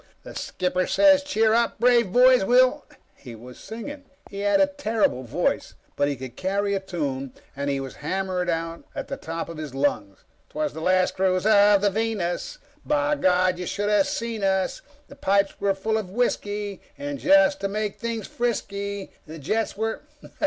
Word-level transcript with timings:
The 0.23 0.33
Skipper 0.33 0.87
says 0.87 1.21
'Cheer 1.23 1.53
up, 1.53 1.79
brave 1.79 2.11
boys, 2.11 2.43
we'll'_" 2.43 2.85
He 3.15 3.35
was 3.35 3.59
singing. 3.59 4.05
He 4.31 4.39
had 4.39 4.59
a 4.59 4.65
terrible 4.65 5.21
voice, 5.21 5.75
but 5.95 6.07
he 6.07 6.15
could 6.15 6.35
carry 6.35 6.73
a 6.73 6.79
tune, 6.79 7.33
and 7.55 7.69
he 7.69 7.79
was 7.79 7.97
hammering 7.97 8.49
it 8.49 8.51
out 8.51 8.83
at 8.95 9.09
the 9.09 9.15
top 9.17 9.47
of 9.47 9.57
his 9.59 9.75
lungs. 9.75 10.23
"Twas 10.49 10.73
the 10.73 10.81
last 10.81 11.13
cruise 11.13 11.45
of 11.45 11.81
the 11.81 11.91
Venus, 11.91 12.57
_by 12.87 13.21
God 13.21 13.59
you 13.59 13.67
should 13.67 13.89
of 13.89 14.07
seen 14.07 14.43
us! 14.43 14.81
The 15.07 15.15
pipes 15.15 15.61
were 15.61 15.75
full 15.75 15.99
of 15.99 16.09
whisky, 16.09 16.81
and 16.97 17.19
just 17.19 17.61
to 17.61 17.67
make 17.67 17.99
things 17.99 18.27
risky, 18.39 19.11
the 19.27 19.37
jets 19.37 19.77
were 19.77 20.01